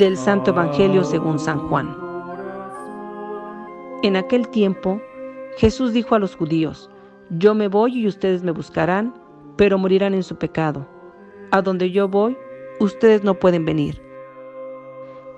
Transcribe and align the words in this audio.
Del 0.00 0.16
Santo 0.16 0.52
Evangelio 0.52 1.04
según 1.04 1.38
San 1.38 1.58
Juan. 1.68 1.94
En 4.02 4.16
aquel 4.16 4.48
tiempo, 4.48 4.98
Jesús 5.58 5.92
dijo 5.92 6.14
a 6.14 6.18
los 6.18 6.36
judíos, 6.36 6.88
Yo 7.28 7.54
me 7.54 7.68
voy 7.68 7.98
y 7.98 8.06
ustedes 8.06 8.42
me 8.42 8.50
buscarán, 8.50 9.14
pero 9.58 9.76
morirán 9.76 10.14
en 10.14 10.22
su 10.22 10.36
pecado. 10.36 10.88
A 11.50 11.60
donde 11.60 11.90
yo 11.90 12.08
voy, 12.08 12.34
ustedes 12.80 13.24
no 13.24 13.34
pueden 13.34 13.66
venir. 13.66 14.00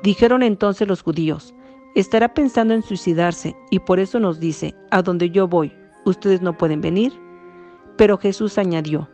Dijeron 0.05 0.45
entonces 0.45 0.87
los 0.87 1.03
judíos, 1.03 1.53
¿estará 1.97 2.33
pensando 2.33 2.73
en 2.73 2.85
suicidarse 2.85 3.57
y 3.73 3.81
por 3.81 3.99
eso 3.99 4.21
nos 4.21 4.39
dice, 4.39 4.77
A 4.93 5.03
donde 5.03 5.31
yo 5.31 5.49
voy, 5.49 5.77
ustedes 6.05 6.41
no 6.41 6.57
pueden 6.57 6.81
venir? 6.81 7.13
Pero 7.97 8.17
Jesús 8.17 8.57
añadió, 8.59 9.11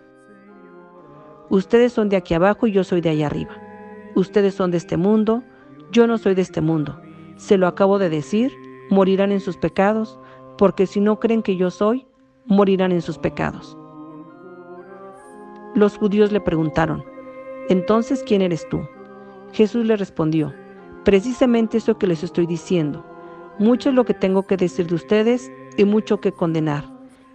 Ustedes 1.48 1.94
son 1.94 2.10
de 2.10 2.16
aquí 2.16 2.34
abajo 2.34 2.66
y 2.66 2.72
yo 2.72 2.84
soy 2.84 3.00
de 3.00 3.08
allá 3.08 3.28
arriba. 3.28 3.67
Ustedes 4.18 4.56
son 4.56 4.72
de 4.72 4.78
este 4.78 4.96
mundo, 4.96 5.44
yo 5.92 6.08
no 6.08 6.18
soy 6.18 6.34
de 6.34 6.42
este 6.42 6.60
mundo. 6.60 7.00
Se 7.36 7.56
lo 7.56 7.68
acabo 7.68 8.00
de 8.00 8.10
decir, 8.10 8.52
morirán 8.90 9.30
en 9.30 9.38
sus 9.38 9.56
pecados, 9.56 10.18
porque 10.56 10.88
si 10.88 10.98
no 10.98 11.20
creen 11.20 11.40
que 11.40 11.54
yo 11.54 11.70
soy, 11.70 12.04
morirán 12.44 12.90
en 12.90 13.00
sus 13.00 13.16
pecados. 13.16 13.78
Los 15.76 15.96
judíos 15.96 16.32
le 16.32 16.40
preguntaron, 16.40 17.04
entonces, 17.68 18.24
¿quién 18.26 18.42
eres 18.42 18.68
tú? 18.68 18.80
Jesús 19.52 19.86
le 19.86 19.94
respondió, 19.94 20.52
precisamente 21.04 21.76
eso 21.76 21.96
que 21.96 22.08
les 22.08 22.24
estoy 22.24 22.46
diciendo. 22.46 23.06
Mucho 23.60 23.90
es 23.90 23.94
lo 23.94 24.04
que 24.04 24.14
tengo 24.14 24.42
que 24.42 24.56
decir 24.56 24.88
de 24.88 24.96
ustedes 24.96 25.48
y 25.76 25.84
mucho 25.84 26.20
que 26.20 26.32
condenar. 26.32 26.92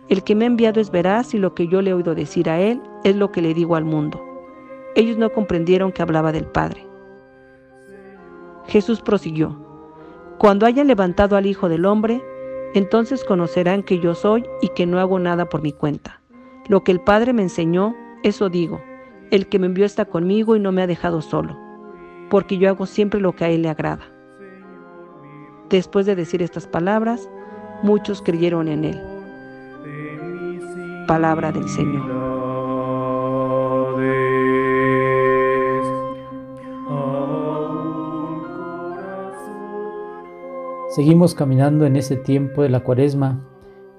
El 0.10 0.22
que 0.26 0.36
me 0.36 0.44
ha 0.44 0.48
enviado 0.48 0.82
es 0.82 0.92
veraz 0.92 1.34
y 1.34 1.38
lo 1.38 1.56
que 1.56 1.66
yo 1.70 1.82
le 1.82 1.92
he 1.92 1.94
oído 1.94 2.14
decir 2.14 2.50
a 2.50 2.60
él 2.60 2.82
es 3.06 3.16
lo 3.16 3.32
que 3.32 3.42
le 3.42 3.54
digo 3.54 3.78
al 3.78 3.86
mundo. 3.86 4.33
Ellos 4.96 5.18
no 5.18 5.32
comprendieron 5.32 5.92
que 5.92 6.02
hablaba 6.02 6.32
del 6.32 6.46
Padre. 6.46 6.86
Jesús 8.68 9.02
prosiguió, 9.02 9.58
Cuando 10.38 10.66
haya 10.66 10.84
levantado 10.84 11.36
al 11.36 11.46
Hijo 11.46 11.70
del 11.70 11.86
Hombre, 11.86 12.24
entonces 12.74 13.24
conocerán 13.24 13.84
que 13.84 14.00
yo 14.00 14.16
soy 14.16 14.46
y 14.62 14.70
que 14.70 14.86
no 14.86 15.00
hago 15.00 15.20
nada 15.20 15.50
por 15.50 15.62
mi 15.62 15.72
cuenta. 15.72 16.22
Lo 16.68 16.84
que 16.84 16.92
el 16.92 17.02
Padre 17.02 17.34
me 17.34 17.44
enseñó, 17.44 17.96
eso 18.24 18.50
digo. 18.50 18.82
El 19.32 19.48
que 19.48 19.60
me 19.60 19.68
envió 19.68 19.86
está 19.86 20.06
conmigo 20.06 20.56
y 20.56 20.60
no 20.60 20.72
me 20.72 20.82
ha 20.82 20.88
dejado 20.88 21.22
solo, 21.22 21.58
porque 22.30 22.58
yo 22.58 22.70
hago 22.70 22.86
siempre 22.86 23.20
lo 23.20 23.36
que 23.36 23.46
a 23.46 23.50
Él 23.50 23.64
le 23.64 23.70
agrada. 23.70 24.06
Después 25.70 26.06
de 26.06 26.16
decir 26.16 26.42
estas 26.42 26.68
palabras, 26.68 27.30
muchos 27.82 28.22
creyeron 28.22 28.68
en 28.68 28.86
Él. 28.86 29.02
Palabra 31.08 31.52
del 31.52 31.68
Señor. 31.68 32.23
Seguimos 40.94 41.34
caminando 41.34 41.88
en 41.88 41.96
ese 41.96 42.18
tiempo 42.18 42.62
de 42.62 42.70
la 42.70 42.84
cuaresma 42.84 43.50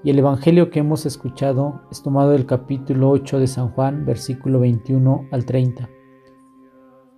y 0.01 0.11
el 0.11 0.19
Evangelio 0.19 0.69
que 0.69 0.79
hemos 0.79 1.05
escuchado 1.05 1.81
es 1.91 2.01
tomado 2.01 2.29
del 2.29 2.45
capítulo 2.45 3.09
8 3.09 3.39
de 3.39 3.47
San 3.47 3.67
Juan, 3.71 4.05
versículo 4.05 4.61
21 4.61 5.27
al 5.29 5.45
30. 5.45 5.89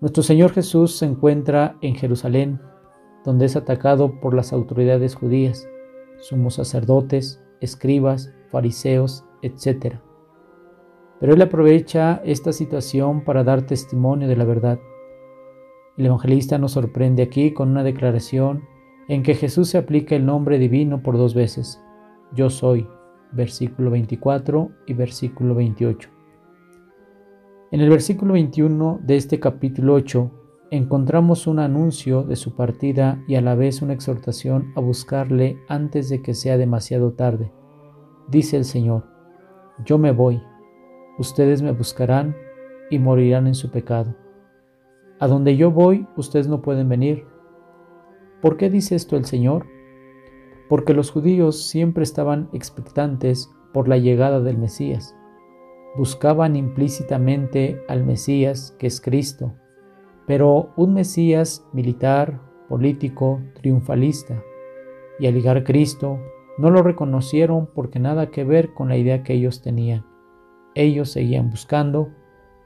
Nuestro 0.02 0.24
Señor 0.24 0.52
Jesús 0.54 0.98
se 0.98 1.06
encuentra 1.06 1.78
en 1.82 1.94
Jerusalén, 1.94 2.60
donde 3.24 3.46
es 3.46 3.56
atacado 3.56 4.20
por 4.20 4.34
las 4.34 4.52
autoridades 4.52 5.14
judías, 5.14 5.70
sumos 6.18 6.56
sacerdotes, 6.56 7.40
escribas, 7.62 8.34
fariseos, 8.50 9.26
etc. 9.44 9.98
Pero 11.20 11.36
Él 11.36 11.42
aprovecha 11.44 12.20
esta 12.26 12.52
situación 12.52 13.24
para 13.24 13.44
dar 13.44 13.62
testimonio 13.68 14.28
de 14.28 14.38
la 14.38 14.46
verdad. 14.46 14.80
El 15.98 16.08
evangelista 16.08 16.58
nos 16.58 16.72
sorprende 16.72 17.22
aquí 17.22 17.54
con 17.54 17.70
una 17.70 17.84
declaración 17.84 18.64
en 19.08 19.24
que 19.24 19.36
Jesús 19.36 19.70
se 19.70 19.78
aplica 19.78 20.16
el 20.16 20.26
nombre 20.26 20.60
divino 20.60 21.02
por 21.02 21.18
dos 21.18 21.34
veces, 21.34 21.82
yo 22.34 22.50
soy, 22.50 22.88
versículo 23.32 23.92
24 23.92 24.72
y 24.86 24.94
versículo 24.94 25.56
28. 25.56 26.10
En 27.72 27.82
el 27.82 27.90
versículo 27.90 28.34
21 28.34 29.02
de 29.04 29.16
este 29.18 29.40
capítulo 29.40 29.94
8 29.96 30.32
encontramos 30.72 31.48
un 31.48 31.60
anuncio 31.60 32.24
de 32.24 32.36
su 32.36 32.56
partida 32.56 33.24
y 33.28 33.36
a 33.36 33.42
la 33.42 33.56
vez 33.56 33.82
una 33.82 33.94
exhortación 33.94 34.72
a 34.76 34.82
buscarle 34.82 35.58
antes 35.70 36.10
de 36.10 36.22
que 36.22 36.34
sea 36.34 36.58
demasiado 36.58 37.14
tarde. 37.14 37.52
Dice 38.30 38.58
el 38.58 38.66
Señor, 38.66 39.06
yo 39.86 39.98
me 39.98 40.12
voy, 40.12 40.42
ustedes 41.18 41.62
me 41.62 41.72
buscarán 41.72 42.36
y 42.90 43.00
morirán 43.00 43.48
en 43.48 43.56
su 43.56 43.72
pecado. 43.72 44.16
A 45.20 45.28
donde 45.28 45.56
yo 45.56 45.72
voy, 45.72 46.08
ustedes 46.16 46.48
no 46.48 46.62
pueden 46.62 46.90
venir 46.90 47.26
¿Por 48.48 48.56
qué 48.56 48.70
dice 48.70 48.96
esto 48.96 49.18
el 49.18 49.26
Señor? 49.26 49.66
Porque 50.70 50.94
los 50.94 51.12
judíos 51.12 51.64
siempre 51.64 52.04
estaban 52.04 52.48
expectantes 52.54 53.54
por 53.74 53.90
la 53.90 53.98
llegada 53.98 54.40
del 54.40 54.58
Mesías. 54.58 55.18
Buscaban 55.98 56.56
implícitamente 56.56 57.84
al 57.90 58.06
Mesías, 58.06 58.74
que 58.80 58.88
es 58.88 59.02
Cristo, 59.02 59.54
pero 60.28 60.70
un 60.78 60.94
Mesías 60.94 61.68
militar, 61.74 62.40
político, 62.70 63.42
triunfalista. 63.56 64.42
Y 65.20 65.28
al 65.28 65.34
llegar 65.34 65.66
Cristo, 65.66 66.18
no 66.58 66.72
lo 66.72 66.84
reconocieron 66.84 67.68
porque 67.76 68.00
nada 68.00 68.32
que 68.32 68.46
ver 68.46 68.74
con 68.74 68.88
la 68.88 68.96
idea 68.96 69.24
que 69.24 69.34
ellos 69.34 69.62
tenían. 69.62 70.06
Ellos 70.74 71.10
seguían 71.10 71.50
buscando, 71.50 72.14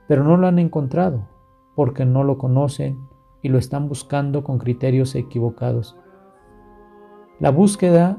pero 0.08 0.24
no 0.24 0.38
lo 0.38 0.46
han 0.46 0.59
encontrado, 0.59 1.28
porque 1.74 2.06
no 2.06 2.24
lo 2.24 2.38
conocen 2.38 3.00
y 3.41 3.50
lo 3.50 3.57
están 3.57 3.88
buscando 3.88 4.44
con 4.44 4.57
criterios 4.57 5.16
equivocados. 5.16 5.97
La 7.40 7.50
búsqueda 7.50 8.18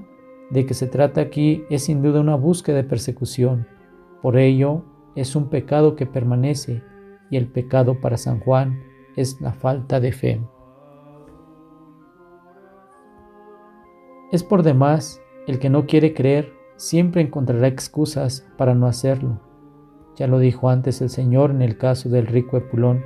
de 0.51 0.67
que 0.67 0.75
se 0.75 0.87
trata 0.87 1.21
aquí 1.21 1.65
es 1.71 1.85
sin 1.85 2.03
duda 2.03 2.21
una 2.21 2.35
búsqueda 2.35 2.77
de 2.77 2.85
persecución. 2.85 3.67
Por 4.21 4.37
ello, 4.37 4.83
es 5.15 5.37
un 5.37 5.49
pecado 5.49 5.97
que 5.97 6.07
permanece 6.07 6.83
y 7.31 7.37
el 7.37 7.47
pecado 7.47 8.01
para 8.01 8.17
San 8.17 8.41
Juan 8.41 8.83
es 9.17 9.41
la 9.41 9.53
falta 9.53 10.01
de 10.01 10.13
fe. 10.13 10.41
Es 14.33 14.43
por 14.43 14.63
demás, 14.63 15.21
el 15.47 15.59
que 15.59 15.71
no 15.71 15.87
quiere 15.87 16.15
creer 16.15 16.53
siempre 16.77 17.23
encontrará 17.23 17.69
excusas 17.69 18.49
para 18.57 18.75
no 18.75 18.87
hacerlo. 18.87 19.41
Ya 20.17 20.27
lo 20.27 20.39
dijo 20.39 20.69
antes 20.69 21.01
el 21.01 21.11
Señor 21.11 21.51
en 21.51 21.63
el 21.63 21.79
caso 21.79 22.09
del 22.09 22.27
rico 22.27 22.57
Epulón 22.57 23.03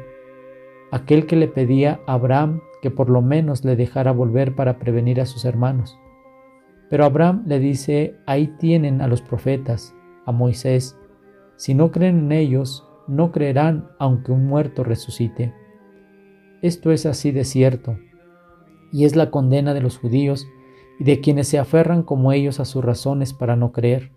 aquel 0.91 1.27
que 1.27 1.37
le 1.37 1.49
pedía 1.49 2.01
a 2.07 2.15
Abraham 2.15 2.61
que 2.83 2.91
por 2.91 3.11
lo 3.11 3.23
menos 3.23 3.65
le 3.65 3.77
dejara 3.77 4.13
volver 4.13 4.55
para 4.55 4.79
prevenir 4.79 5.21
a 5.21 5.27
sus 5.27 5.45
hermanos. 5.45 5.99
Pero 6.89 7.05
Abraham 7.05 7.45
le 7.47 7.59
dice, 7.59 8.17
ahí 8.27 8.49
tienen 8.59 9.01
a 9.01 9.09
los 9.09 9.23
profetas, 9.23 9.95
a 10.25 10.33
Moisés, 10.33 10.99
si 11.57 11.75
no 11.75 11.91
creen 11.91 12.19
en 12.19 12.33
ellos, 12.33 12.87
no 13.09 13.33
creerán 13.33 13.89
aunque 13.99 14.31
un 14.33 14.47
muerto 14.47 14.85
resucite. 14.85 15.55
Esto 16.63 16.93
es 16.93 17.07
así 17.07 17.33
de 17.33 17.45
cierto, 17.45 17.99
y 18.93 19.05
es 19.05 19.17
la 19.17 19.31
condena 19.31 19.75
de 19.75 19.81
los 19.81 19.99
judíos 19.99 20.47
y 20.99 21.05
de 21.05 21.21
quienes 21.21 21.49
se 21.49 21.59
aferran 21.59 22.03
como 22.03 22.33
ellos 22.33 22.61
a 22.61 22.65
sus 22.65 22.85
razones 22.85 23.33
para 23.33 23.57
no 23.57 23.73
creer. 23.73 24.13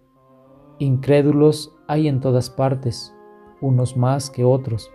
Incrédulos 0.78 1.76
hay 1.88 2.08
en 2.08 2.20
todas 2.20 2.50
partes, 2.50 3.14
unos 3.62 3.98
más 3.98 4.30
que 4.30 4.44
otros 4.44 4.92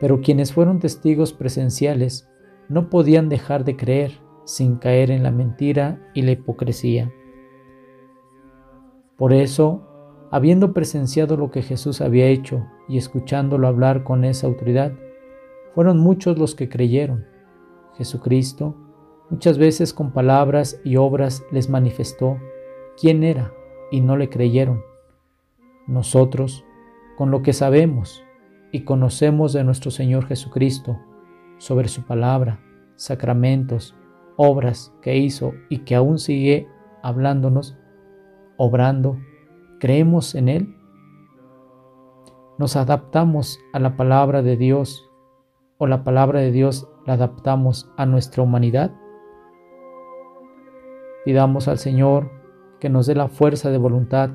pero 0.00 0.20
quienes 0.20 0.52
fueron 0.52 0.78
testigos 0.78 1.32
presenciales 1.32 2.28
no 2.68 2.90
podían 2.90 3.28
dejar 3.28 3.64
de 3.64 3.76
creer 3.76 4.20
sin 4.44 4.76
caer 4.76 5.10
en 5.10 5.22
la 5.22 5.30
mentira 5.30 6.00
y 6.14 6.22
la 6.22 6.32
hipocresía. 6.32 7.12
Por 9.16 9.32
eso, 9.32 9.82
habiendo 10.30 10.72
presenciado 10.72 11.36
lo 11.36 11.50
que 11.50 11.62
Jesús 11.62 12.00
había 12.00 12.26
hecho 12.26 12.66
y 12.88 12.98
escuchándolo 12.98 13.66
hablar 13.66 14.04
con 14.04 14.24
esa 14.24 14.46
autoridad, 14.46 14.92
fueron 15.74 15.98
muchos 15.98 16.38
los 16.38 16.54
que 16.54 16.68
creyeron. 16.68 17.26
Jesucristo, 17.96 18.76
muchas 19.30 19.58
veces 19.58 19.94
con 19.94 20.12
palabras 20.12 20.80
y 20.84 20.96
obras 20.96 21.44
les 21.50 21.68
manifestó 21.70 22.38
quién 23.00 23.24
era 23.24 23.52
y 23.90 24.00
no 24.00 24.16
le 24.16 24.28
creyeron. 24.28 24.82
Nosotros, 25.86 26.64
con 27.16 27.30
lo 27.30 27.42
que 27.42 27.52
sabemos, 27.52 28.25
y 28.72 28.84
conocemos 28.84 29.52
de 29.52 29.64
nuestro 29.64 29.90
Señor 29.90 30.26
Jesucristo, 30.26 30.98
sobre 31.58 31.88
su 31.88 32.02
palabra, 32.02 32.60
sacramentos, 32.96 33.94
obras 34.36 34.92
que 35.00 35.16
hizo 35.16 35.54
y 35.68 35.78
que 35.78 35.94
aún 35.94 36.18
sigue 36.18 36.68
hablándonos, 37.02 37.78
obrando, 38.56 39.18
creemos 39.80 40.34
en 40.34 40.48
Él. 40.48 40.76
Nos 42.58 42.76
adaptamos 42.76 43.58
a 43.72 43.78
la 43.78 43.96
palabra 43.96 44.42
de 44.42 44.56
Dios 44.56 45.10
o 45.78 45.86
la 45.86 46.04
palabra 46.04 46.40
de 46.40 46.52
Dios 46.52 46.88
la 47.06 47.14
adaptamos 47.14 47.90
a 47.96 48.06
nuestra 48.06 48.42
humanidad. 48.42 48.92
Pidamos 51.24 51.68
al 51.68 51.78
Señor 51.78 52.30
que 52.80 52.88
nos 52.88 53.06
dé 53.06 53.14
la 53.14 53.28
fuerza 53.28 53.70
de 53.70 53.78
voluntad 53.78 54.30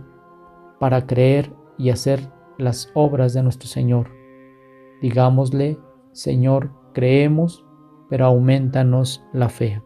para 0.79 1.05
creer 1.05 1.53
y 1.77 1.89
hacer 1.89 2.31
las 2.57 2.91
obras 2.93 3.33
de 3.33 3.43
nuestro 3.43 3.67
Señor. 3.67 4.20
Digámosle, 5.01 5.79
Señor, 6.11 6.71
creemos, 6.93 7.65
pero 8.09 8.25
aumentanos 8.25 9.23
la 9.33 9.49
fe. 9.49 9.81